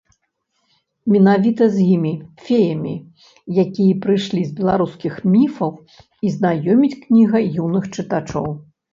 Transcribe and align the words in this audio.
Менавіта 1.15 1.65
з 1.73 1.81
імі, 1.95 2.13
феямі, 2.45 2.93
якія 3.65 3.93
прыйшлі 4.05 4.41
з 4.45 4.51
беларускіх 4.61 5.13
міфаў, 5.33 5.71
і 6.29 6.33
знаёміць 6.39 6.99
кніга 7.03 7.37
юных 7.65 7.83
чытачоў. 7.95 8.49